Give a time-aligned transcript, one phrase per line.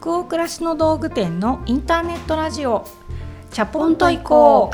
[0.00, 2.86] 北欧暮らしの道具店のインターネットラジオ。
[3.50, 4.70] チャポンと行こ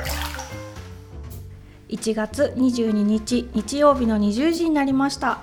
[1.89, 1.92] う。
[1.92, 5.41] 1月22日日曜日の20時になりました。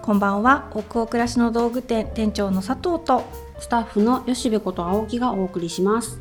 [0.00, 0.70] こんばんは。
[0.72, 3.24] 北欧暮らしの道具店店長の佐藤と
[3.58, 6.18] スタッフの吉部こと青木がお送りします。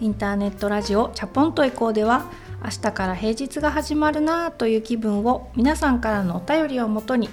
[0.00, 2.26] インターネットラジオチャポンと行こうでは
[2.62, 7.28] 明日から平日が始まるなという気分を皆さんからのお便りをもとに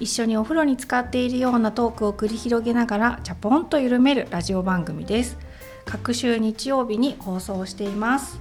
[0.00, 5.36] 一緒にお風呂に使っているようなトークを繰り広げながらチャポンと緩めるラジオ番組です。
[5.84, 8.38] 各週日曜日に放送しています。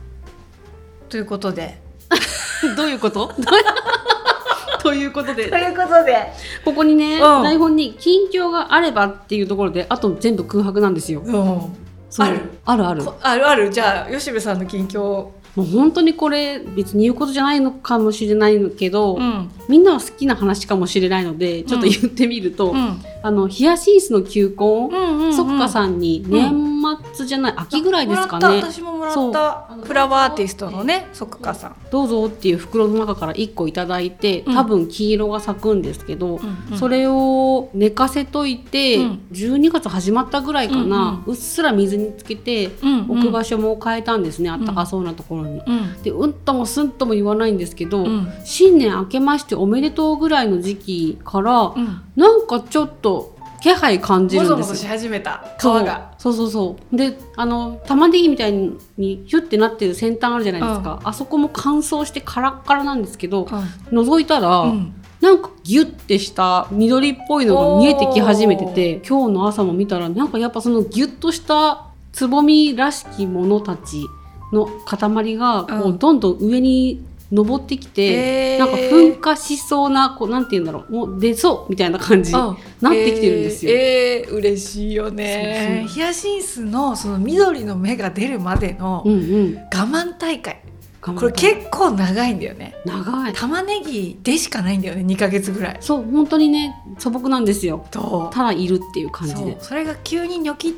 [1.09, 1.80] ということで。
[2.76, 3.31] どういうこと？
[4.84, 5.50] ということで。
[5.50, 6.31] ということで。
[6.64, 7.44] ここにね、うん。
[7.44, 11.22] 台本に近況があればっていうところであと全部空白なんですよ。
[11.26, 11.76] うん。
[12.20, 12.39] ある。
[12.66, 13.03] あるある。
[13.03, 13.70] こあるある。
[13.72, 19.52] じゃあ吉部さんの近況もう本当にこれ別に言うことじゃないのかもしれないけど、ん。
[19.67, 23.02] みんなは好きな話かもしれないのでちょっと言ってみると、うん。
[23.23, 25.33] あのヒヤシンスの球根を、うんうん。
[25.35, 26.77] そっかさんに年
[27.14, 28.48] 末じゃない、秋ぐらいですかね。
[28.48, 28.72] もらった。
[28.72, 29.75] 私ももらった。
[29.84, 31.75] フラワーアーティストのねそっかさん。
[31.92, 34.56] どうぞっていう袋の中から1個いただいてうん。
[34.56, 36.78] 多分黄色が咲くんですけど、うんうん。
[36.78, 39.22] それを寝かせといて、うん。
[39.31, 41.23] 12月始まったぐらいかな、うんうん。
[41.28, 42.72] うっすら水につけて
[43.08, 45.61] 置く場所も変えたんですね、あったかそうなところに。
[45.66, 46.02] うん。
[46.04, 48.31] でうんともすんとも言わないんですけど、うん。
[48.44, 52.02] 新年明けましておめでとうぐらいの時期から、うん。
[52.16, 54.73] なんかちょっと気配感じもるんですよ。
[54.73, 55.44] ぞもぞし始めた。
[55.58, 55.86] 皮そう。
[55.86, 56.13] が。
[56.17, 56.95] そうそうそう。
[56.95, 63.45] であの玉ねぎみたいにヒュッてなってる先端あるじゃないですか、あそこも乾燥してカラッカラなんですけど、
[63.91, 64.94] 覗いたら、うん。
[65.22, 74.05] なんかギュッてした緑っぽいのが見えてき始めてて今日の朝も見たらなんかやっぱそのギュッとしたつぼみらしきものたち
[74.53, 75.97] の塊がこううん。
[75.97, 78.59] どんどん上に登ってきて、へー。
[78.59, 82.56] なんか噴火しそうなこうなんて言うんだろうもう出そうみたいな感じなっ
[82.92, 83.72] てきてるんですよ。
[83.73, 83.78] えー。
[83.78, 85.86] えー嬉しいよね。
[85.88, 90.61] ヒヤシンスのその緑の芽が出るまでのうんうん、我慢大会。
[91.02, 92.76] ここれ結構長いんだよね。
[92.86, 93.33] 長い。
[93.33, 95.77] 玉ねぎでしかないんだよね2ヶ月ぐらい。
[95.80, 97.86] そう本当にね素朴なんですよ。
[97.92, 99.58] とただいるっていう感じで。
[99.61, 100.71] それが急にニョキっ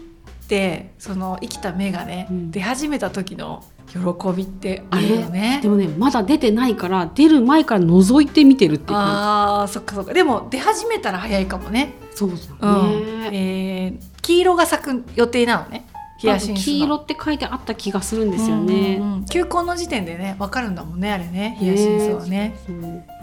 [0.47, 2.51] てその生きた芽がね、うん。
[2.51, 3.97] 出始めた時の喜
[4.35, 5.59] びってあるよね。
[5.61, 10.13] でもねまだ出てないから出る前から覗いて見てるっていう感あーそっかそっか。
[10.13, 15.87] でも出始めたら早いかもね、じそうだうんね、えー黄色が咲く予定なのね
[16.19, 18.97] ヒヤシンスの黄色って書いてあった気がするんですよね。
[18.97, 19.25] うんうんうん。
[19.25, 22.57] 球根の時点でね分かるんだもんねあれねヒヤシンスはね。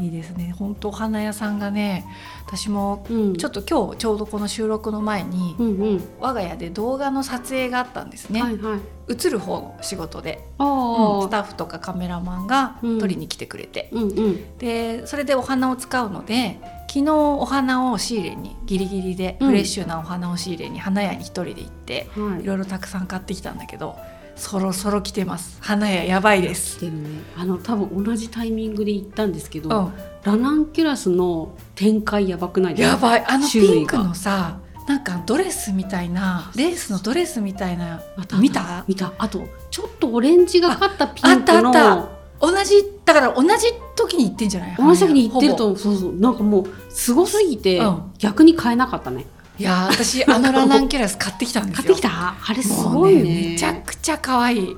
[0.00, 0.54] いいですね。
[0.58, 2.06] 本当お花屋さんがね
[2.46, 8.80] 私もうん、ちょっと今日ちょうどこの収録の前に、うんうん、我が家で動画の撮影があったんですね、はいはい。
[9.12, 11.22] 映る方の仕事で、うん。
[11.22, 12.98] スタッフとかカメラマンがうん。
[12.98, 22.47] 撮りに来てくれて、うんうん、でそれでお花を使うので昨日お花を仕入れにギリギリでうんフレッシュなお花を仕入れに花屋に一人で行って、はいい。
[22.47, 23.97] ろいろたくさん買ってきたんだけど
[24.34, 26.80] そろそろ来てます花屋やばいです来。
[26.80, 27.08] てるね。
[27.36, 29.92] あの多分同じタイミングで行ったんですけど、うん、
[30.25, 32.94] ラナンキュラスの展開やばくないですか？
[32.94, 38.02] やばいあのピンクのさなんかドレスみたいなレースのドレスみたいな
[38.38, 38.84] 見た？
[38.86, 39.12] 見た。
[39.19, 41.69] あとちょっとオレンジがかったピンクの。
[41.69, 42.74] あったあった同じ
[43.04, 43.48] だから同じ
[43.97, 44.76] 時に行ってんじゃない？
[44.76, 46.14] 同じ時に行ってるとそうそう。
[46.14, 48.12] なんかもうすごすぎて、うん。
[48.19, 49.26] 逆に買えなかったね。
[49.58, 51.84] いやー私あのラナンキュラス買ってきたんですよ。
[51.84, 52.10] 買ってきた？
[52.10, 53.20] あれすもごいね。
[53.22, 54.76] うねめちゃくちゃ可愛い。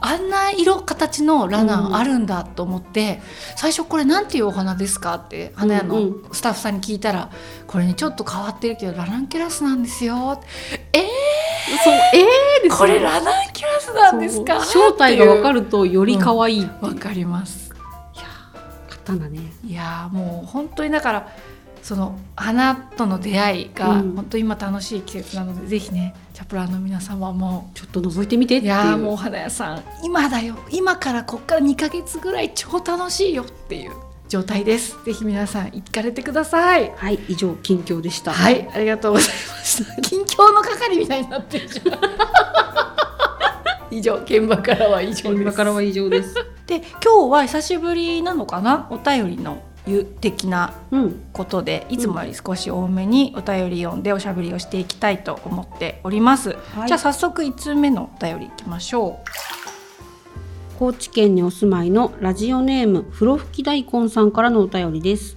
[0.00, 3.20] あんな色形のラナンあるんだと思って、
[3.56, 7.30] 最初これなんていうお花ですかって花屋のうんうスタッフさんに聞いたら、
[7.66, 10.40] これねちょっと変わってるけどラナンキュラスなんですよ
[10.92, 11.00] え
[11.84, 14.64] そうえーですー、これラナンキュラスなんですか？
[14.64, 16.94] 正体が分かるるとより可愛いっていう。
[16.94, 17.70] わかります。
[18.14, 19.40] いやー買ったんだね。
[19.64, 21.28] いやーもう本当にだから
[21.82, 24.14] その花との出会いがうん。
[24.16, 28.62] 本当今楽しい季節なので、ぜひねチャプラーの皆様もちょっと覗いてみていう。
[28.62, 29.82] いやーもうお花屋さん。
[30.04, 30.56] 今だよ。
[30.70, 33.92] 今からこっから2ヶ月ぐらい超楽しいよっていう
[34.28, 34.96] 状態です。
[35.04, 36.92] ぜひ皆さん行かれてください。
[36.96, 38.32] はい以上近況でした。
[38.32, 39.32] はいありがとうございま
[39.64, 39.94] した。
[40.02, 41.98] 近況の係みたいになってるじゃん。
[43.90, 45.28] 以上現場からは以上です。
[45.30, 46.34] 現場からは以上です。
[46.66, 48.86] で今日は久しぶりなのかな？
[48.90, 51.22] お便りのゆ的なうん。
[51.32, 56.88] ことでいつもより少し多めにお便り読んでおしゃべりをしていきたいと思っております、はい。
[56.88, 59.20] じゃあ早速1通目のお便りいきましょ
[60.78, 65.36] 高知県にお住まいのラジオネームふろふき大根さんからのお便りです。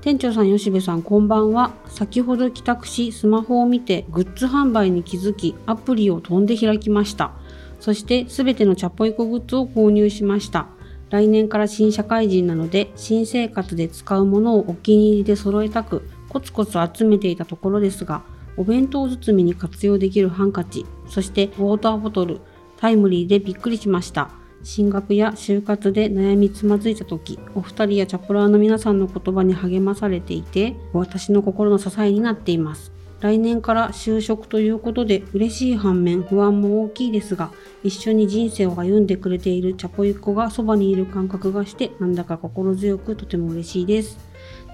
[0.00, 1.72] 店長さん吉部さんこんばんは。
[1.88, 7.32] 先ほど帰宅しスマホを見てグッズ販売に気づきアプリを飛んで開きました。
[7.80, 10.68] そしてすべてのチャポイコグッズを購入しました。
[11.10, 18.22] 来年から新社会人なので新生活で使うものをお気に入りで揃えたくコツコツ集めていたところですが
[18.56, 22.40] お弁当包みに活用できるハンカチそしてウォーターボトル
[22.78, 24.37] タイムリーでびっくりしました。
[24.62, 32.92] 進学や就活で悩みつまずいた時お二人やチャプラーの皆さんの言葉に励まされていて私の心の支えになっています。
[33.20, 37.50] 来年から就職ということで嬉しい反面不安も大きいですが
[37.82, 44.18] 一緒に人生を歩んでくれているチャポユッコがそばにいる感覚がしてなんだか心強くとても嬉しいです。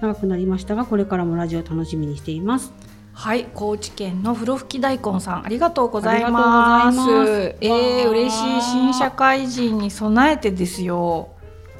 [0.01, 2.84] 長くなりましたがこれからもラジオ楽しみにしています。
[3.15, 6.99] はい、高知県の風呂吹き大根さんありがとうございます。
[7.61, 11.29] えー、嬉しい新社会人に備えてですよ。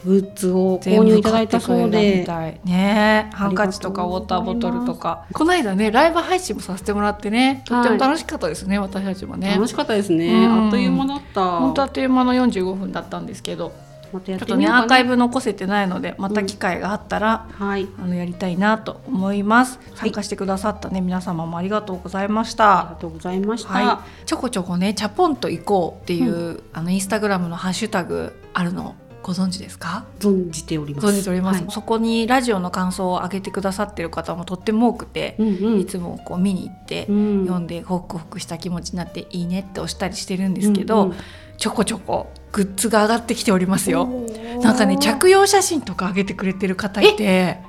[0.06, 2.26] グッズを購入いただいたそうで。
[2.64, 3.30] ね。
[3.34, 5.26] ハンカチとかウォーターボトルとか。
[5.34, 9.52] この間ねライブ配信もさせてもらってねとっても楽しかったですね、私たちもね。
[9.56, 10.66] 楽しかったですね、うん。
[10.66, 11.60] あっという間だった。
[11.60, 13.74] 本当あっという間の45分だったんですけど
[14.16, 14.84] またやっちょってみようかな。
[14.84, 17.88] アーカイブ残せてないのでまた機会があったら、はい。
[18.00, 19.80] あのやりたいなと思います。
[19.96, 21.02] 参加してくださったね。
[21.02, 22.80] 皆様もありがとうございました。
[22.80, 30.06] ありがとうございました、はい、ちょこちょこね「チャポンと行こう」っていう、あのインスタグラムのハッシュタグあるのご存知ですか？
[30.20, 31.08] 存じております。
[31.08, 31.72] 存じております、はい。
[31.72, 35.80] そこにラジオの感想を上げてくださってる方もとっても多くて、うんうん。
[35.80, 37.42] いつもこう見に行って、うん。
[37.46, 41.18] 読んでホクホクした気持ちになっていいねって押したりしてるんですけど、うんうん。
[41.58, 44.08] ちょこちょこグッズが上がってきておりますよ。
[44.62, 47.60] なんかね着用写真とか上げてくれてる方いて。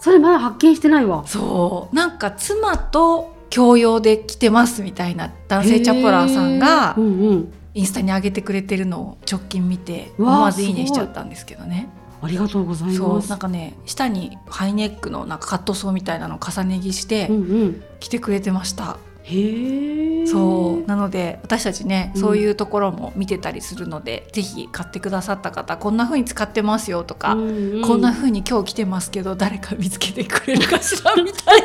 [0.00, 1.24] それまだ発見してないわ。
[1.26, 1.94] そう。
[1.94, 7.02] なんか妻と共用で着てますみたいな男性チャポラーさんがへー。
[7.02, 7.52] うんうん。
[7.74, 11.88] インスタに上げてくれてるのを直近見て思わずいいねしちゃったんですけどね。
[12.22, 17.82] ありがとうございそうますなんかね下にハイネックのなんかカットソーみたいなのを重ね着してうんうん。
[18.00, 22.20] 着てくれてました、へえそうなので私たちね、うん。
[22.20, 27.82] そういうところも見てたりするのでぜひ買ってくださった方こんな風に使ってますよとか、うんうん。
[27.82, 31.62] こんな風に今日着てますけど誰か見つけてくれるかしらみたい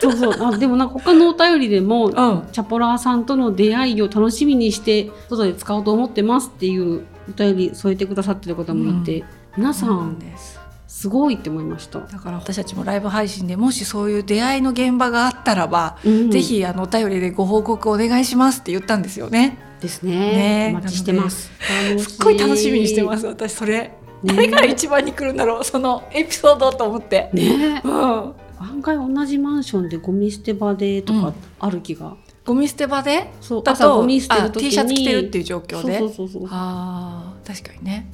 [0.00, 0.46] そうそう。
[0.46, 2.28] あでもなんか他のお便りでも、な。
[2.28, 2.48] うん。
[2.52, 9.24] チャポラーさんとの出会いを楽しみにして外で使おうと思ってますっていうお便り添えてくださってる方もいて、
[9.56, 10.57] 皆さそうなんんです
[10.98, 19.58] すごいって思いました、だから私たちもライブ配信でもしそういう出会いの現場があったらば、うんぜひあのお便りでご報告お願いしますって言ったんですよね。
[19.80, 20.12] ですね。
[20.12, 20.70] ね。
[20.72, 21.52] お待ちしてます。
[21.98, 23.72] すっごい楽しみにしてます私それ。
[23.78, 23.94] ね。
[24.24, 27.30] 誰が一番に来るんだろうそのエピソードと思って。
[27.32, 27.80] ね。
[27.84, 28.34] うん。
[28.58, 31.34] 案外同じマンションでゴミ捨て場でとかうん。
[31.60, 33.30] ある気が、ゴミ捨て場で？
[33.40, 35.98] そうだと朝ゴミ捨てる時にあ T シャツ着てるっていう状況で？
[36.00, 38.10] そうそうそうあ確かにね。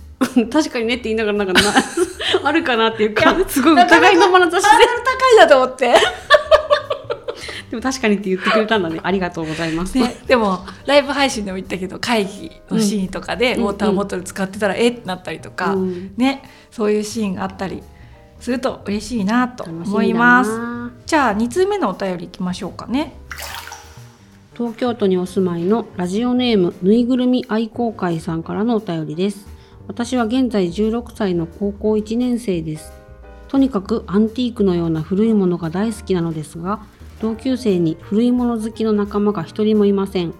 [0.50, 1.61] 確かにねって言いながらなんかな
[2.44, 5.88] あるかなっていうかすごい疑いの眼差しハードル高いなと思って。
[5.88, 5.94] で
[7.71, 9.00] でも確かにって言ってくれたんだね。
[9.03, 16.12] ありがとうございます、ね、でもライブ配信でも言ったけど会議のシーンとかでうんウォーターボトル使ってたら、えってなったりとか、うん。
[16.17, 17.82] ねそういうシーンがあったり
[18.41, 20.50] すると嬉しいなと思います。
[21.06, 23.15] じゃあ2通目のお便りいきましょうかね。
[24.56, 29.54] 東京都にお住まいのラジオネームぬいぐるみ愛好会さんからのお便りです
[29.87, 32.93] 私は現在16歳の高校1年生です
[33.49, 36.81] とにかくアンティークのような古いものが大好きなのですが
[37.21, 40.39] 同級生に古いもの好きの仲間が一人もいません好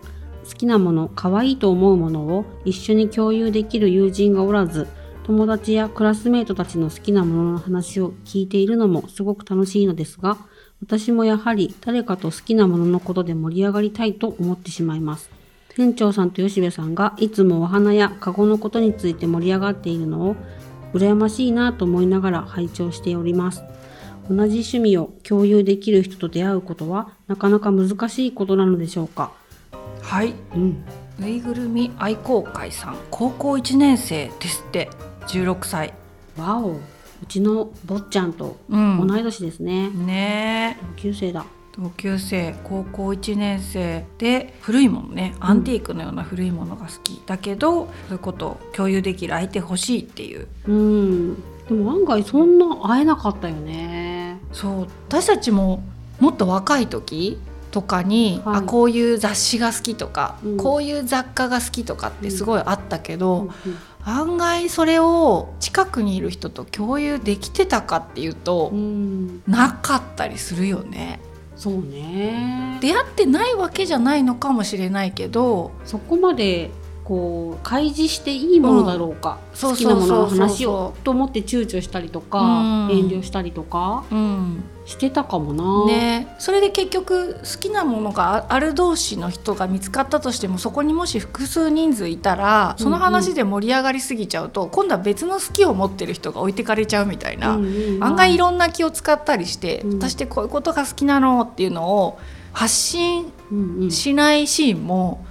[0.57, 4.89] きなもの可愛いと思うものを一緒に共有できる友人がおらず
[5.25, 10.37] 友達やクラスメートたちの好きなものの話を聞いているのもすごく楽しいのですが
[10.83, 15.34] 私もやはり誰かと好きなもののことで盛り上がりたいと思ってしまいます。
[15.77, 20.37] 店長さんと吉部さんがいつもお花やカゴのことについて盛り上がっているのを
[20.93, 23.63] 羨ましいなと思いながら拝聴しております。
[24.29, 29.33] 同じ趣味を共有できる人と出会うことはなかなか難しいことなのでしょうか？
[30.01, 30.85] はいうん。
[31.19, 34.89] ぬいぐるみ愛好会さん高校1年生ですって
[35.27, 35.93] 16歳。
[36.39, 36.71] わお。
[37.23, 39.91] うちの坊ちゃんとうん同い年ですね。
[39.91, 41.45] ねえ同級生だ。
[41.77, 51.35] 同級生高校1年生で古いものねアンティークのような古いものが好きだけど、そういうことを共有できる相手欲しいっていううん。
[51.69, 54.39] でも案外そんな会えなかったよね。
[54.53, 55.83] そう私たちも
[56.21, 57.39] もっと若い時
[57.73, 69.43] とかに、はいあこういう雑誌が好きとか、うんこういう雑貨が好きとかってすごいあったけど、うん案外それを近くにいる人と共有できてたかっていうと、うん。
[69.49, 71.21] なかったりするよね。
[71.57, 72.79] そうね。
[72.81, 76.71] 出会ってないわけじゃないのかもしれないけどそこまで
[77.05, 82.91] こう開示していいものだろうか、好きなものの話をと思って躊躇したりとか、うん。
[82.91, 85.87] 遠慮したりとか、うん、してたかもな。
[85.87, 99.99] ね、それで結局好きなものがある同士の人が見つかったとしてもそこにもし複数人数いたらその話で盛り上がりすぎちゃうと、今度は別の好きを持ってる人が置いてかれちゃうみたいな、うんうん案外いろんな気を使ったりして、うん。
[99.99, 102.19] 私ってこういうことが好きなのっていうのを
[102.53, 105.25] 発信うんうんしないシーンも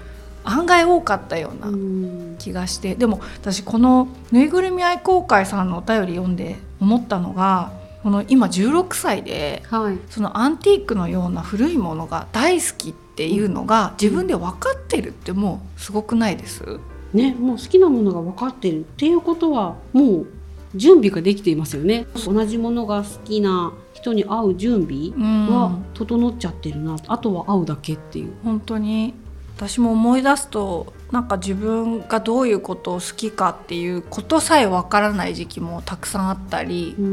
[0.43, 2.35] 案外多かったようなうん。
[2.39, 7.71] 気がして、でも私このぬいぐるみ愛好会さんのお便り読んで思ったのが
[8.03, 9.97] この今16歳ではい。
[10.09, 16.79] そのアンティークのような古いものが大好きっていうのが自分で分かってるってもうすごくないです？
[17.13, 20.27] ね、もう好きなものが分かってるっていうことはもう
[20.75, 22.07] 準備ができていますよね。
[22.25, 28.33] 同じものが好きな人に会う準備うんは整っちゃってるな、あとは会うだけっていう。
[28.43, 29.13] 本当に
[29.55, 37.09] 私も思い出すとなんか自分がどういうことを好きかっていうことさえ分からない時期もたくさんあったりうんう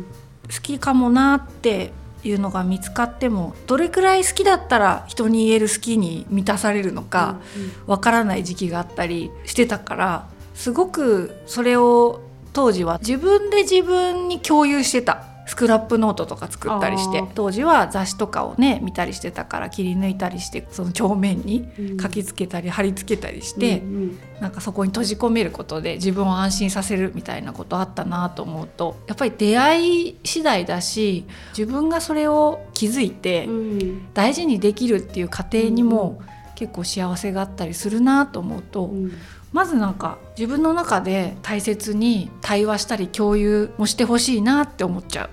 [0.00, 0.04] ん
[0.52, 1.92] 好きかもなって
[2.22, 7.38] いうのが見つかってもどれくらい好きだったら人に言える好きに満たされるのか
[7.86, 12.20] わからない時期があったりしてたからすごくそれを
[12.52, 15.24] 当時は自分で自分に共有してた。
[15.24, 15.29] ス
[15.60, 22.00] クラップノートとか作ったりして当時は雑誌とかをね見たりしてたから切り抜いたりしてその帳面にうん。
[22.00, 24.18] 書きつけたり貼り付けたりして、うんうん。
[24.40, 34.14] なんかそこに閉じ込めることで自分を安心させるみたいなことあったなと思うとやっぱり出会い次第だし自分がそれを気づいてうん。
[34.14, 36.22] 大事にできるっていう過程にも
[36.54, 39.12] 結構幸せがあったりするなと思うと、うん。
[39.52, 45.28] まずなんか自分の中で大切に対話したり共有もしてほしいなって思っちゃ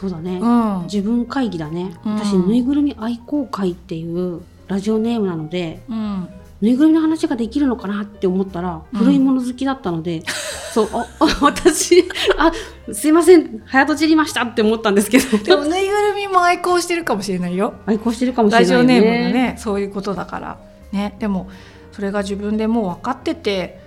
[0.00, 0.44] そうだね、う。
[0.44, 0.82] うん。
[0.84, 2.14] 自分会議だね、うん。
[2.14, 6.28] 私ぬいぐるみ愛好会っていうラジオネームなのでうん。
[6.62, 8.98] ぬいぐるみの話ができるのかなって思ったらうん。
[8.98, 10.22] 古いもの好きだったので、
[10.72, 10.88] そう
[11.42, 12.04] 私
[12.38, 12.50] あ
[12.92, 13.62] すいません。
[13.66, 15.36] 早とちりましたって思ったんですけど。
[15.36, 17.74] でもぬいぐるみも愛好してるかもしれないよ。
[17.84, 20.58] 愛好してるかもしれラジオないよねネームがねそういうことだから
[20.92, 21.14] ね。
[21.18, 21.50] でも
[21.92, 23.80] それが自分でもう分かってて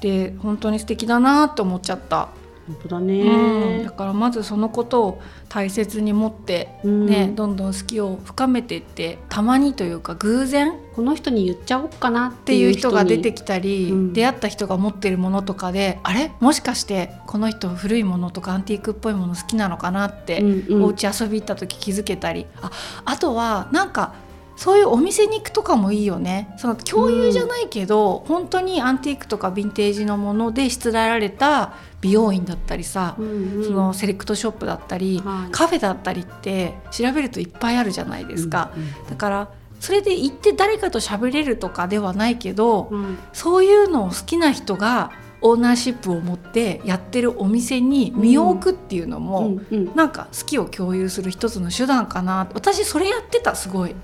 [0.00, 2.28] で本当に素敵だなと思っちゃった、
[2.70, 7.06] 本当だうん、ねだからまずそのことを大切に持って、うん。
[7.06, 14.12] ねどんどん好きを深めていってたまにというか偶然っこの人に言っちゃおうかなってていう人人が出てききたり、うん。
[14.12, 16.32] 出会った人が持ってるものとかであれ？
[16.40, 20.84] もしかしてこの人古いものとかアンティークっぽいもの好きなのかなって、うんうん。
[20.84, 22.46] お家遊び行った時気づけたり。
[22.60, 22.70] あ
[23.04, 24.14] あとはなんか
[24.60, 26.54] そういうお店に行くとかもいいよね。
[26.58, 33.64] その共有じゃないけど、本当にアンティークとかヴィンテージのものでしつらえられた美容院だったりさ、うんうん。
[33.64, 35.50] そのセレクトショップだったり、はい。
[35.50, 39.48] カフェだったりって調べるといっぱいあるじゃないですか、うんだから
[39.80, 42.98] それで行って誰かと喋れるとかではないけど、うん。
[42.98, 49.96] うんそういうのを好きな人がオーナーシップを持ってやってるお店に身を置くっていうのも、うんうん。
[49.96, 52.46] なんか好きを共有する一つの手段かな。
[52.52, 53.92] 私それやってたすごい。
[53.92, 53.94] あ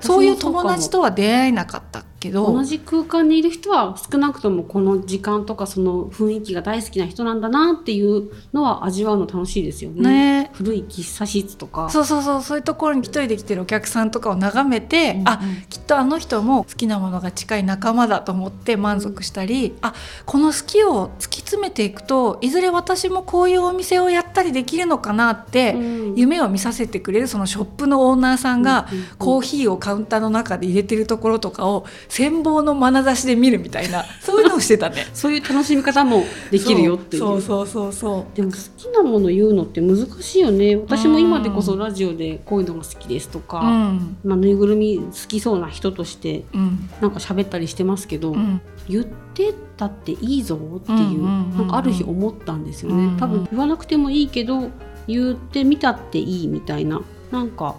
[0.00, 2.04] そういう友達とは出会えなかった。
[2.20, 10.38] けど同じ空間にいる人は少なくともこの時間とかその雰囲気が大好きな人なんだなっていうのは味わうの楽しいですよね。
[10.38, 10.50] ね。
[10.52, 11.88] 古い喫茶室とか。
[11.90, 12.42] そうそうそう。
[12.42, 15.28] そういうところに一人で来てるお客さんとかを眺めて、うんうん。
[15.28, 19.94] あきっとあの人も好きなものが近い仲間だと思って満足したり、あ
[20.26, 26.14] この好きを突き詰めていくといずれ私もこういうお店をやったりできるのかなって、うん。
[26.16, 29.04] 夢を見させてくれるそのショップのオーナーさんが、うんうん。
[29.18, 35.06] コーヒーをカウンターの中で入れてるところとかを羨望の眼差しで見るみたいな そういうのをしてたね。
[35.14, 37.22] そういう楽しみ方もできるよっていう。
[37.22, 38.36] そうそうそうそう。
[38.36, 40.76] でも好きなもの言うのって難しいよね。
[40.76, 44.16] 私も今でこそラジオでこういうのが好きですとか、うん。
[44.24, 46.88] まあ、ぬいぐるみ好きそうな人としてうん。
[47.00, 48.60] なんか喋ったりしてますけど、うん。
[48.88, 51.58] 言ってたっていいぞっていう,、うんうんうんうん。
[51.58, 53.16] なんかある日思ったんですよね、うんうん。
[53.18, 54.70] 多分言わなくてもいいけど
[55.06, 57.00] 言ってみたっていいみたいな。
[57.30, 57.74] なんか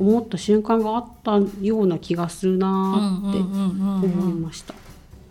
[0.00, 3.38] 思った瞬間があったような気がするなーって
[4.06, 4.74] 思いました。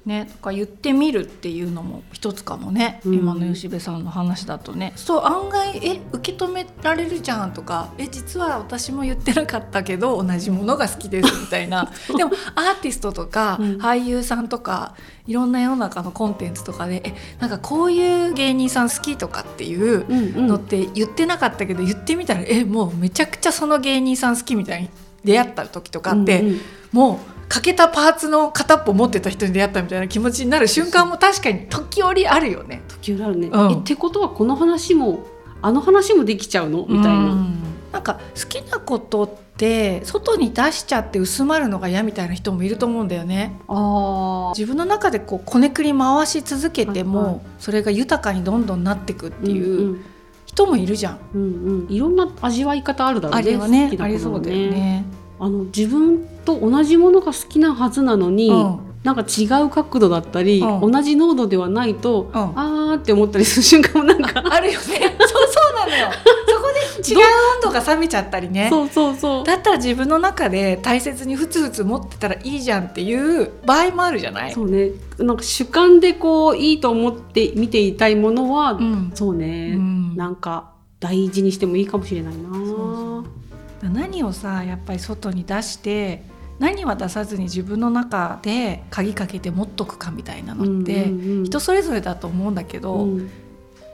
[0.05, 3.13] ね、とか言ってみるっていうのも一つかもね、うん。
[3.15, 4.93] 今の吉部さんの話だとね。
[4.95, 7.93] そう案外え受け止められるじゃんとか。
[7.97, 11.91] え実は私も言ってなかったけど同じものが好きですみたいな。
[12.15, 13.77] でもアーティストとか、うん。
[13.77, 14.95] 俳優さんとか
[15.27, 20.47] いろんな世の中のコンテンツとかでえなんかこういう芸人さん好きとかっていううんうん。
[20.47, 24.89] のって言ってなかったけど言ってみたらえもうめちゃくちゃその芸人さん好きみたいに
[25.23, 26.59] 出会った時とかって、うんうん。
[26.93, 32.83] もう欠けたパーツの片っぽ持ってた人に出会ったみたいな気持ちになる瞬間も確かに時折あるよね。
[32.87, 35.25] 時折あるね、うんえってことはこの話も
[35.61, 36.85] あの話もできちゃうの？
[36.87, 37.33] みたいな。
[37.33, 43.59] うんなんか好きなことって外に出しちゃって薄まるのが嫌みたいな人もいると思うんだよね。
[43.67, 50.05] あ自分の中でこうこねくり回し続けても、はいはいそれが豊かにどんどんなっていくっていう、んん
[50.45, 51.19] 人もいるじゃん。
[51.33, 51.45] うんう
[51.87, 53.49] ん、いろんな味わい方あるだろうね。
[53.49, 55.05] あれはね好きなものありそうだよね。
[55.39, 64.77] あの自分と同じものが好きなはずなのに、うんなんか違う角度だったり、うん同じ濃度ではないと、うんあーって思ったりする瞬間もなんか、あるよね。
[64.85, 64.99] そうそ
[65.71, 66.09] うなのよ。
[66.49, 66.67] そこ
[67.01, 67.19] で違う
[67.63, 68.67] 温度が冷めちゃったりね。
[68.69, 69.45] そうそうそう。
[69.45, 74.51] だったら自分の中で大切にふつふつ持ってたらいいじゃんっていう場合もあるじゃない？
[74.51, 82.49] そうね、なんか主観でこういいと思って見ていたいものは、うんそうね、うんなんか大事にしてもいいかもしれないな。
[82.53, 83.25] そう
[83.87, 86.23] 何をさやっぱり外に出して
[86.59, 91.43] 何は出さずに自分の中で鍵かけて持っとくかみたいなのって、うんうんうん。
[91.45, 93.29] 人それぞれだと思うんだけど、うん。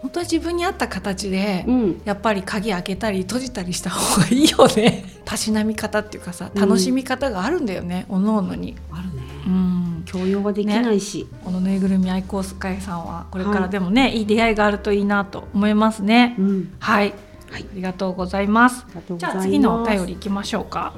[0.02, 2.02] 本当に自分に合った形で、うん。
[2.06, 5.06] やっぱり鍵開けたり閉じたりした方がいいよね。
[5.26, 8.76] たしなみ方っていうかさ楽しみ方があるんだよね、おのおのに。
[8.92, 9.22] あるね。
[9.46, 10.04] うん。
[10.06, 16.36] 強要はできないし、このぬいぐるみ愛好会さんはこれからでもね、い、い出会いがあるといいなと思いますね。
[16.40, 17.14] うん、はい、
[17.56, 17.66] はい。
[17.72, 18.86] ありがとうございます。
[19.18, 19.30] じゃ。
[19.30, 20.94] あ次のお便りいきましょうか。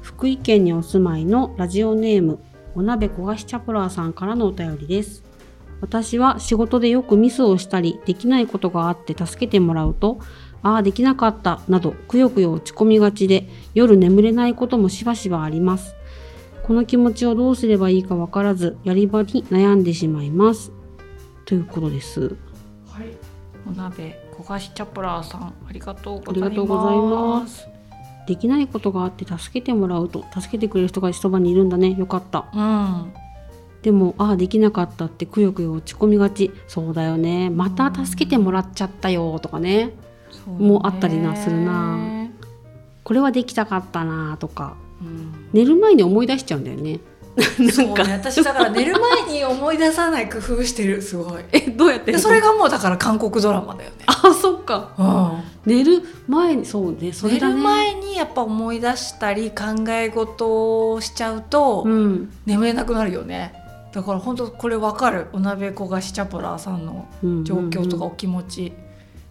[0.00, 2.38] 福井県にお住まいのラジオネーム
[2.74, 5.22] お鍋焦がしチャプラーさんからのお便りです。
[5.82, 10.20] 私は仕事でよくミスをしたりできないことがあって助けてもらうと
[10.62, 15.94] ああできなかったなどくよくよ落ち込みがちで夜眠れないこともしばしばあります。
[16.62, 20.72] この気持ちをどうすればいいかわからずやり場に悩んでしまいます。
[21.44, 22.20] ということです。
[22.20, 23.08] はい、
[23.66, 27.68] お鍋焦がしチャプラーさんありがとうございます。
[28.26, 31.94] できないことがあって助けてもらうと助けてくれる人がそばにいるんだね。
[31.94, 32.46] よかった。
[32.52, 33.12] うん、
[33.82, 36.50] でもああできなかったってくよくよ落ち込みがち。
[36.66, 37.50] そうだよね。
[37.50, 39.92] また助けてもらっちゃったよとかね。
[40.30, 40.66] そうね。
[40.68, 42.28] もうあったりなするな。
[43.04, 44.74] これはできたかったなとか。
[45.00, 47.00] うん、寝る前に思い出しちゃうんだよね
[47.72, 51.00] そうね、私だから寝る前に思い出さない工夫してる。
[51.00, 51.42] すごい。
[51.52, 53.96] えどうやってでそれがもうだから韓国ドラマだよね。
[54.06, 54.90] あそっか。
[54.98, 62.32] うん、寝る前にそうねそれ寝るだね前にやっぱ思い出したり考え事をしちゃうと、うん。
[62.46, 63.54] 眠れなくなるよね。
[63.92, 65.28] だから本当これわかる。
[65.32, 67.44] お鍋焦がしチャプラーさんのうん。
[67.44, 68.72] 状況とかお気持ち、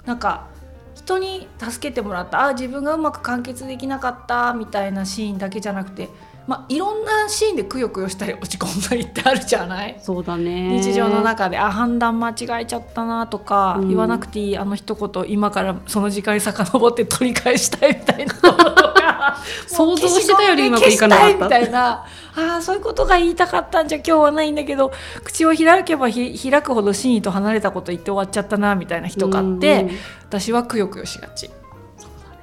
[0.06, 0.48] なんか
[0.96, 2.46] 人に助けてもらった。
[2.46, 6.10] あ自分がうまく完結できなかったみたいなシーンだけじゃなくて、
[6.50, 10.00] まあ、いろんなシーンでくよくよしたり落ち込んだりってあるじゃない？
[10.02, 10.82] そうだね。
[10.82, 13.88] 日常の中であ判断間違えちゃったなとか、うん。
[13.90, 19.38] 言わなくていいあの一言今からその時間に遡って取り返したいみたいなこととか。
[19.68, 21.46] 想像してたよりうまくいかなかった。
[21.46, 22.04] みたいな。
[22.36, 24.92] あーそういうことが言いたかったんじゃ今日はないんだけど
[25.24, 29.90] 口を開けばひ開くほど真意と離れたこと言って終わっちゃったなみたいな日とかって、うん
[30.30, 31.50] 私はくよくよしがち。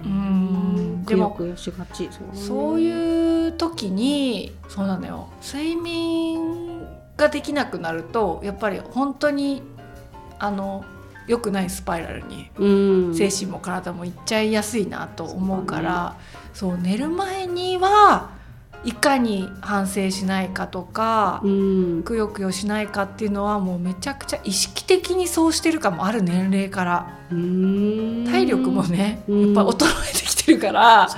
[0.05, 0.07] うん。
[0.07, 0.35] くでもよくよしがち。
[0.35, 0.86] そうだね
[2.35, 5.29] そういう時にそうなのよ。
[5.43, 6.83] 睡眠
[7.17, 9.63] ができなくなるとやっぱり本当に
[10.39, 10.85] あの
[11.27, 12.69] 良くないスパイラルにう
[13.11, 13.15] ん。
[13.15, 16.17] 精神も体もいっちゃいやすいなと思うから、
[16.55, 18.31] そう寝る前には
[18.85, 22.03] いかに反省しないかとか、うん。
[22.05, 27.19] くよくよしないかっていうのはもうめちゃくちゃ意識的にそうしてるかもある年齢から。
[27.33, 28.25] うん。
[28.27, 29.55] 体力もね、うん。
[29.55, 31.09] やっぱ衰えてるから。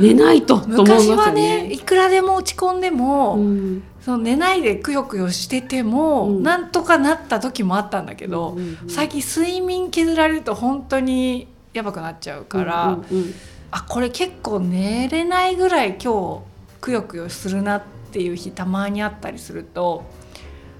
[0.00, 3.82] 寝ないとと思いますよ昔はねいくらでも落ち込んでも、うん。
[4.00, 6.42] その寝ないでくよくよしてても、うん。
[6.42, 13.34] なんとかなった時もあったんだけど、うんうん最近睡眠削られると本当にやばくなっちゃうから、うんうんうん。
[13.70, 20.04] あこれ結構寝れないぐらい今日くよくよするなっていう日たまにあったりすると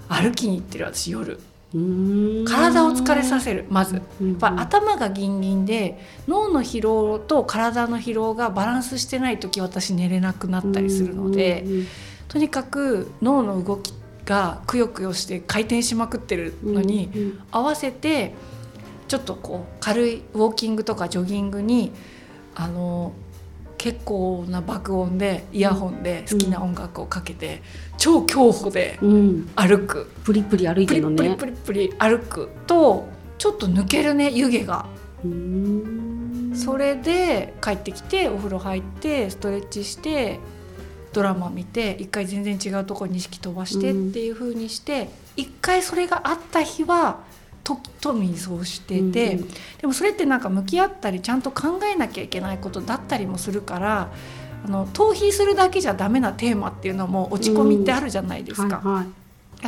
[0.09, 1.35] 歩きに行ってる私夜。
[1.35, 3.67] うん体を疲れさせる。
[3.69, 4.03] まず。
[4.21, 4.31] うん。
[4.31, 11.87] やっぱ頭がギンギンで脳の疲労と体の疲労がバランスしてない時私寝れなくなったりするので、うん
[12.31, 13.93] とにかく脳の動き
[14.25, 18.35] がくよくよして回転しまくってるのに、合わせて
[19.09, 21.91] ちょっとこう軽いウォーキングとかジョギングに
[22.55, 23.13] あの
[23.81, 27.63] 結構な爆音でイヤホンで好きな音楽をかけて、
[27.97, 29.51] 超競歩でうん。
[29.57, 31.35] 歩く、プリプリ歩いプリてるのね。
[31.35, 34.85] プリプリプリ歩くとちょっと抜けるね湯気が。
[35.25, 36.53] うん。
[36.55, 40.41] それで帰ってきてお風呂入ってストレッチして
[41.15, 47.21] ドラマ見て一回全然違うところに意識飛ばしてっていう風にして一、回それがあった日は
[47.63, 49.49] ととみにそうしてて、うんうん
[49.81, 54.11] でもそれってなんか向き合ったりちゃんと考えなきゃいけないことだったりもするから
[54.67, 58.77] あの逃避するだけじゃダメなテーマっていうのも落ち込みってあるじゃないですか。
[58.77, 59.07] はいはい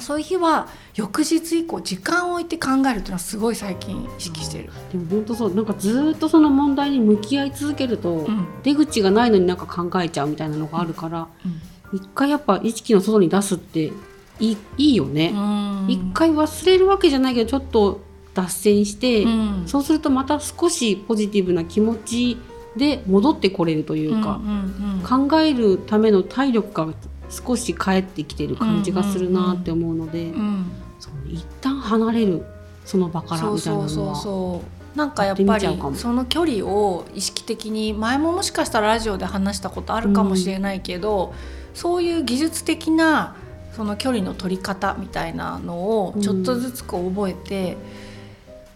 [0.00, 4.70] そういう日は翌日以降時間を置いて考えるっていうのはすごい最近意識してる。
[4.90, 11.61] でも本当そうなんかずっとその問題に向き合い続けると、うん出口がないのになんか考えちゃうみたいなのがあるから、うん
[11.92, 13.92] 一回やっぱ意識の外に出すって
[14.40, 15.33] いいいいよね。
[15.35, 15.87] うん。
[15.88, 18.01] 一回忘れるわけじゃないけどちょっと
[18.35, 19.62] 脱線して、うん。
[19.66, 22.38] そうするとまた少しポジティブな気持ち
[22.77, 26.95] で戻ってこれるというか、うんうんうん考えるための体力が
[27.29, 32.45] 少し返ってきてる感じがするなって思うので、うんそう一旦離れる
[32.85, 34.62] その場からみたいなのはそうそうそ
[34.95, 35.66] うなんかやっぱり
[35.97, 41.35] その距離を意識的に前ももしかしたらラジオで話したことあるかもしれないけど、
[41.75, 43.35] そういう技術的な
[43.72, 45.74] その距離の取り方みたいなの
[46.06, 47.76] をちょっとずつこう覚えて、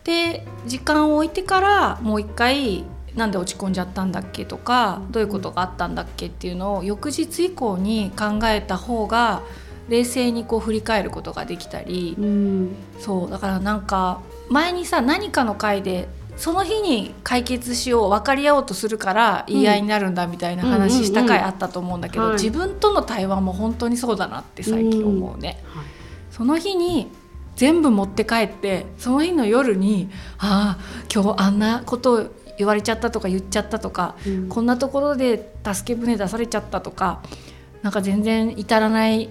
[0.04, 9.42] で時間を置いてからもう一回なんで落ち込んじゃったんだっけとかどういうことがあったんだっけっていうのを翌日以降に考えた方が
[9.88, 12.76] 冷静にこう振り返ることができたり、うん。
[13.00, 25.62] そうだからなんか前にさ何かの回でその日に解決しよう分かり合おうとするから言い合いになるんだみたいな話した回あったと思うんだけど、自分との対話も本当にそうだなって最近思うね。
[25.64, 25.86] はい。
[26.30, 27.10] その日に
[27.56, 34.48] 全部持って帰ってその日の夜に「ああ今日あんなこと言われちゃった」とか言っちゃったとかうん。
[34.48, 37.22] こんなところで助け舟出されちゃったとか
[37.82, 39.30] なんか全然至らない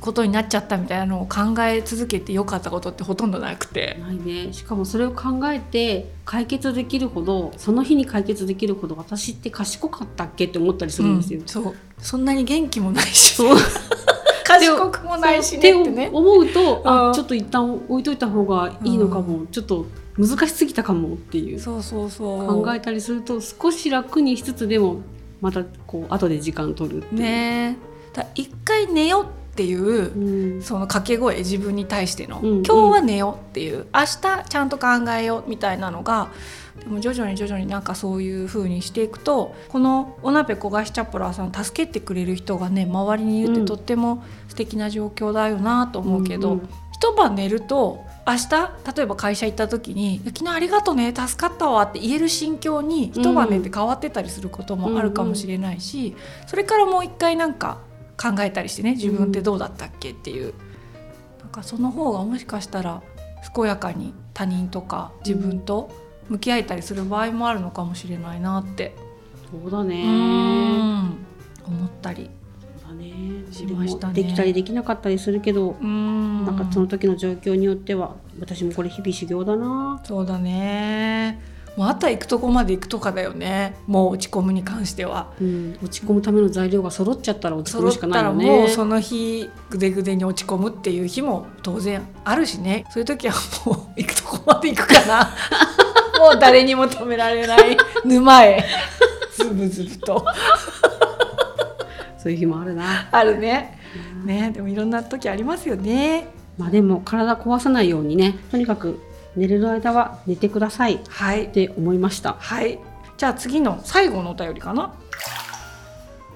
[0.00, 3.98] ことになっちゃったみたいなのを考え続けてよかったことってほとんどなくて。
[4.00, 4.52] ないね。
[4.52, 11.40] しかもそれを考えて解決できるほどその日に解決できるほど私って賢かったっけって思ったりするんですよ。
[11.40, 11.48] うん。
[11.48, 11.74] そう。
[11.98, 13.42] そんなに元気もないし。
[14.44, 15.58] 賢くもないしね。
[15.58, 16.10] ってね。
[16.12, 17.10] 思うとうん。
[17.10, 21.60] あちょっと一旦置いといた方がいいのかも、ちょっと難しすぎたかもっていう。
[21.60, 22.46] そうそうそう。
[22.62, 25.02] 考えたりすると少し楽にしつつでも
[25.40, 27.20] またこう後で時間取るっていう。
[27.20, 27.76] ね
[28.12, 29.26] だ一回寝よう
[29.58, 30.62] っていううん。
[30.62, 34.86] その掛け声自分に対しての、うん今日は寝ようっていう明日ちゃんと考
[35.18, 36.30] えようみたいなのが
[36.78, 43.66] でも徐々に徐々になんかそういう風にしていくとこのお鍋焦がしチャプラーさん助けてくれる人がね周りにいるってうん。
[43.66, 46.68] とっても素敵な状況だよなと思うけど、うんうん。
[46.92, 48.50] 一晩寝ると明日
[48.96, 56.14] 例えば会社行った時に「昨日ありがとうね助かったわ」って言える心境に一晩寝て変わってたりすることもあるかもしれないし、
[56.46, 57.78] それからもう一回なんか
[58.20, 60.52] 考えたりしてね自分ってどうだったっけっていう、
[61.40, 63.02] なんかその方がもしかしたら
[63.54, 65.90] 健やかに他人とか自分と
[66.28, 68.94] 向き合えたりする場合もあるのかもしれないなって、
[69.50, 70.02] そうだね。
[70.04, 71.16] うん。
[71.64, 72.30] 思ったり。
[72.60, 73.12] そうだね。
[73.50, 74.14] しましたね。
[74.14, 76.44] できたりできなかったりするけど、うん。
[76.44, 80.02] なんかその時の状況によっては私もこれ日々修行だな。
[80.04, 81.40] そうだね
[81.78, 83.76] もうあとは行くとこまで行くとかだよね。
[83.86, 85.32] もう落ち込むに関しては。
[85.40, 88.46] うん、落ち込むための材料が揃っちゃったら落ち込むしかないよね。
[88.46, 92.84] もうその日ぐでぐでに落ち込むっていう日も当然あるしね。
[92.90, 95.30] そういう時はもう行くとこまで行くかな。
[96.18, 97.76] もう誰にも止められない。
[98.04, 98.64] 沼へ。
[99.36, 100.24] ズブズブと。
[102.20, 103.06] そういう日もあるな。
[103.12, 103.78] あるね。
[104.24, 106.26] ねでもいろんな時ありますよね。
[106.56, 109.00] まあでも体壊さないようにね、とにかく
[109.36, 112.36] 寝れる間は寝てくださいっはいて思いました。
[112.38, 112.78] はい
[113.16, 114.94] じゃあ次の最後のお便りかな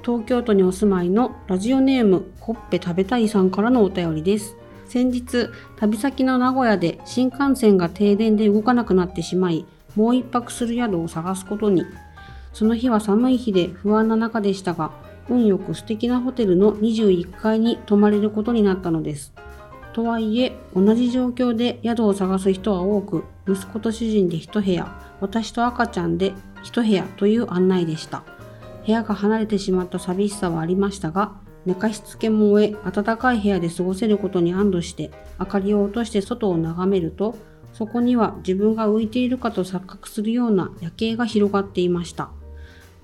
[0.05, 4.57] 東京都にお住まいのラジオネームほっぺ食べたいさんからのお便りです。
[4.89, 11.87] 先日、旅先の名古屋で新幹線が停電で動かなくなってしまい、もう一泊する宿を探すことに。
[12.53, 14.91] その日は寒い日で不安な中でしたが、
[15.29, 19.33] 運よく素敵なホテルの21階に泊まれることになったのです。
[19.93, 28.25] とはいえ、同じ状況で宿を探す人は多く、息子と主人で一部屋、私と赤ちゃんで一部屋という案内でした。
[28.87, 31.33] 部屋が離れてしまった寂しさはありましたが、
[31.67, 37.37] 寝かしつけも終え、暖かい部屋で過ごせることに安堵して、明かりを落として外を眺めると、
[37.73, 42.31] そこには自分が浮いているかと錯覚するような夜景が広がっていました。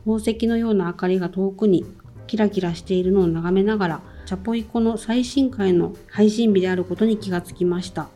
[0.05, 1.85] 宝石のような明かりが遠くに
[2.27, 8.11] キラキラしているのを眺めながら、チャポイコの最新回の配信日であることに気がつきました。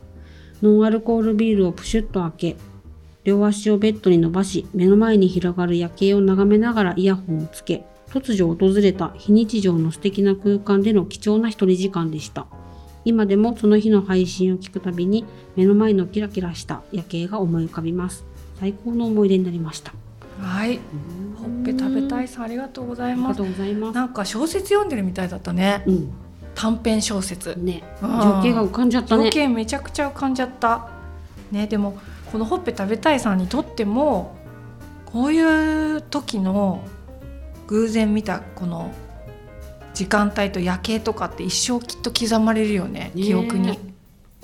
[0.60, 2.56] ノンアルコールビールをプシュッと開け、
[3.24, 12.46] 両足をベッドに伸ばし、目の前に広がる夜景を眺めながらイヤホンをつけ、突如訪れた非日常の素敵な空間での貴重な一人時間でした。
[13.06, 15.24] 今でもその日の配信を聞くたびに
[15.56, 18.26] 目の前のキラキラした夜景が思い浮かびます。
[18.60, 19.94] 最高の思い出になりました。
[20.40, 20.80] はい
[21.36, 22.34] ほっぺ食べたいす。
[22.34, 23.94] さんありがとうございありがますとうございます。
[23.94, 26.12] なんか小説読んでるみたいだったねうん。
[26.54, 27.82] 短編小説ね。
[28.02, 29.24] うん情景が浮かんじゃったね。
[29.24, 30.88] 情景めちゃくちゃ浮かんじゃった
[31.50, 31.98] ねでも
[32.30, 34.36] このほっぺ食べたいさんにとっても
[35.06, 36.82] こういう時の
[37.66, 38.92] 偶然見たこの
[39.94, 43.78] 時間帯と夜景とかって一生きっと刻まれるよねね記憶に。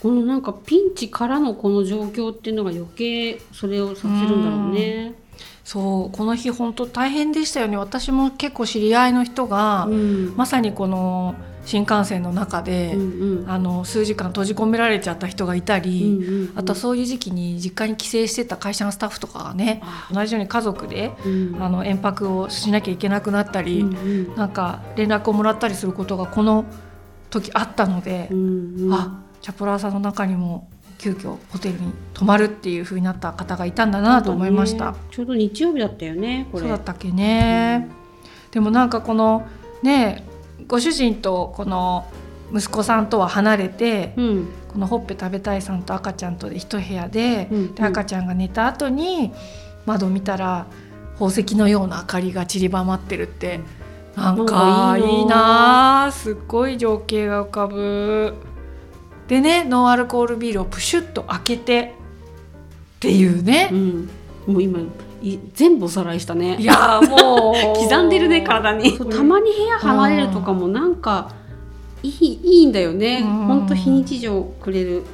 [0.01, 5.15] このなんかピンチからのこの状況っていうのが余計それをさせるんだろうね。
[5.69, 7.77] そうこの日本当大変でしたよね。
[7.77, 10.35] 私も結構知り合いの人が、うん。
[10.35, 11.35] まさにこの
[11.67, 13.51] 新幹線の中で、うんうん。
[13.51, 16.53] あの数時間閉じ込められちゃった人がいたり、うんうんうん。
[16.57, 20.09] あとはそういう時期に実家に帰省してた会社のスタッフとかがねあ。
[20.11, 21.63] 同じように家族でうん。
[21.63, 23.99] あの延泊をしなきゃいけなくなったり、うんう
[24.33, 24.37] ん。
[24.37, 26.65] なんか連絡をもらったりすることがこの
[27.29, 28.95] 時あったので、うんうん。
[28.95, 30.67] あチャポラーさんの中にも
[30.99, 34.93] 急遽ホテルに泊まるっていう風になった方がいたんだなと思いました。
[34.93, 34.99] ね。
[35.11, 36.63] ちょうど日曜日だったよねこれ。
[36.63, 37.89] そうだったっけね、
[38.51, 39.47] でもなんかこの
[39.83, 40.25] ね
[40.67, 42.07] ご主人とこの
[42.53, 44.49] 息子さんとは離れて、うん。
[44.69, 49.33] このほっぺ食べたいさんと赤ちゃんとで一部屋で,、うんで赤ちゃんが寝た後に
[49.87, 50.67] 窓見たら
[51.15, 53.61] 宝石のような明かりが散りばまってるって。
[54.15, 56.13] なんかいいないいなあ。
[56.13, 58.35] すっごい情景が浮かぶ。
[59.29, 61.95] でねノンアルコールビールをプシュッと開けて
[62.97, 63.69] っていうね。
[63.71, 64.11] う、ん。
[64.47, 64.81] もう今
[65.23, 66.57] い全部おさらいしたね。
[66.59, 67.55] いやーもう。
[67.79, 68.99] 刻んでるね体に。
[68.99, 71.33] たまに部屋離れるとかもなんか
[72.03, 73.21] いいいいんだよね。
[73.23, 73.47] うん。
[73.47, 75.05] ほんと非日常くれる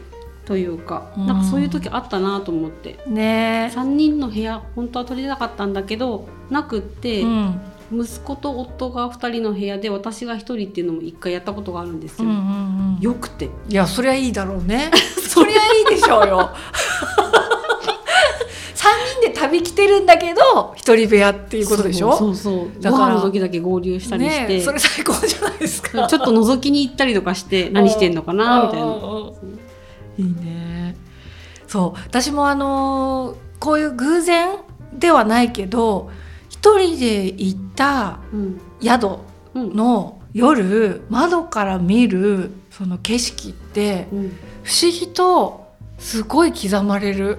[0.46, 1.08] というか。
[1.16, 1.26] うん。
[1.26, 2.98] なんかそういう時あったなと思って。
[3.06, 3.70] ね。
[3.74, 7.60] 3人の部屋本当は取りたかったんだけどなくって、うん
[7.92, 13.00] 息子と夫が2人の部屋で私が1人っていうのも1回やったことがあるんですよ、うんうんうん。
[13.00, 13.50] よくて。
[13.68, 14.90] いやそりゃいいだろうね。
[15.28, 16.50] そりゃいいでしょうよ。
[18.74, 18.92] 三
[19.22, 22.12] 人で旅来てるんだけど一人部屋っていうことでしょ？
[22.16, 22.82] そうそうそう。
[22.82, 26.06] だからご飯の時だけ合流したりして、ねえそれ最高じゃないですか。
[26.08, 28.86] ちょっと覗きに行ったりとかして何してんのかなみたいな。
[30.18, 30.96] いいね。
[31.66, 32.00] そう。
[32.06, 34.56] 私もあのーこういう偶然
[34.92, 36.10] ではないけど
[36.64, 39.18] 一人で行ったうん宿
[39.52, 45.62] うんの夜窓から見るその景色ってうん不思議と
[45.98, 47.38] すごい刻まれる。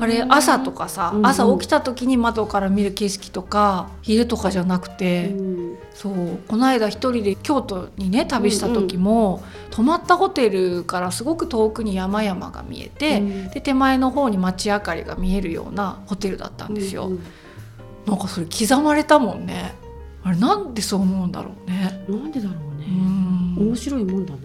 [0.00, 1.26] あれ朝とかさ、うんうん。
[1.26, 5.76] 朝起きた時に窓から見る景色とか昼とかじゃなくうて、ん。
[5.94, 13.50] そうこの間一人で京都にね旅した時も、泊まったホテルからすごく遠くに山々が見えて、うん。
[13.50, 17.08] で手前の方に街明かりが見えるようなホテルだったんですよ。
[17.08, 17.22] うん
[18.06, 19.74] なんかそれ刻まれたもんね
[20.22, 22.04] あれなんでそう思うんだろうね。
[22.08, 22.86] なんでだろううね。
[22.86, 24.40] ん面白いもんだね。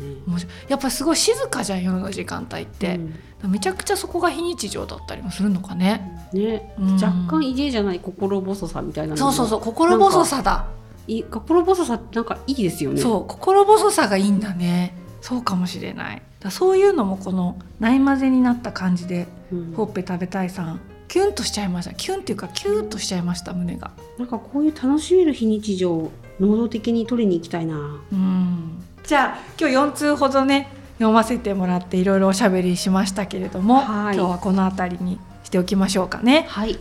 [0.68, 3.00] やっぱりすごい静かじゃん夜の時間帯って、
[3.48, 6.30] めちゃくちゃそこが非日常だったりもするのかね。
[6.34, 10.66] うんね、うん若干家じゃない心細さみたいなそうそうそう心細さだ。
[11.08, 13.02] い心細さってなんかいいですよね。
[13.02, 21.94] そう心細さがいいんだねそうかもしれないだそういうのもこのない混ぜになった感じでうんほっぺ食べたいさんキュンとしちゃいました。
[21.94, 23.92] キュンっていうかキューッとしちゃいました胸が。
[24.18, 27.76] なんかこういう楽しめる非日常を能動的に取りに行きたいな。
[28.12, 28.84] うん。
[29.04, 34.16] じゃあ今日4通ほどね読ませてもらっていろいろおしゃべりしましたけれども、はい。
[34.16, 36.46] 今日はこの辺りにしておきましょうかね。
[36.50, 36.80] はい。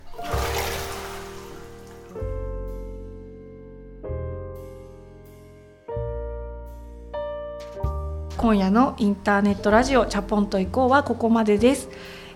[8.37, 11.88] 今夜のインターネットラジオチャポンと行こうはここまでです、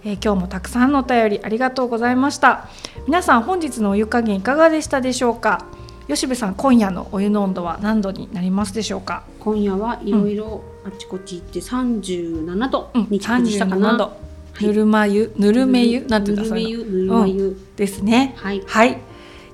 [0.09, 2.67] えー今日もたくさんのお便りありがとうございました。
[3.07, 5.67] 皆さん本日のお湯加減いかがでしたでしょうか？
[6.09, 9.25] 吉部さん今夜のお湯の温度は何度になりますでしょうか？
[9.39, 14.17] 今夜はいろいろあちこち行って37度うんに着地したかな？37度。
[14.63, 17.57] ぬるま湯ぬるめ湯なんて言うんだそういうのぬるま湯。
[17.77, 18.33] ですね。
[18.39, 18.63] はい。
[18.67, 18.99] はい。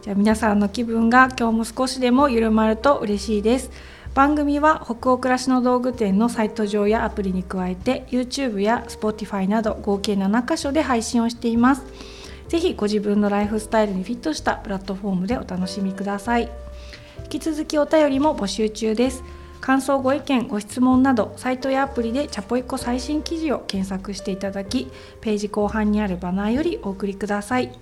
[0.02, 3.70] じゃあ皆さんの気分が今日も少しでも緩まると嬉しいです
[4.14, 11.82] 番組は北欧暮らしの道具店のサイト上やアプリに加えて YouTube や Spotify など合計7カ所で配信をしています。
[12.46, 16.48] ぜひご自分のライフスタイルにフィットしたプラットフォームでお楽しみください。
[17.24, 19.24] 引き続きお便りも募集中です。
[19.60, 27.76] 感想ご意見ご質問などサイトやアプリでチャポイコ最新記事を検索していただきページ後半にあるバナーよりお送りください。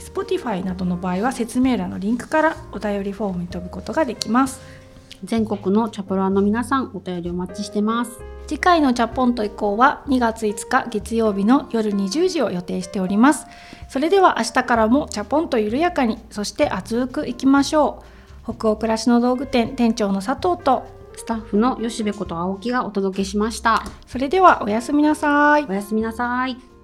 [0.00, 4.85] Spotify などの場合は説明欄のリンクからお便りフォームに飛ぶことができます。
[5.24, 8.20] 全国のチャプラーの皆さんお便りお待ちしてます。
[8.46, 13.48] 次回のチャポンと以降は2月5日月曜日の夜20時を予定しております
[13.88, 18.04] それでは明日からもチャポンと緩やかにそして熱くいきましょ
[18.46, 23.84] う北欧暮らしの道具店店長の佐藤とスタッフの吉部こと青木がお届けしました。
[24.06, 26.75] それではおやすみなさいおやすみなさい。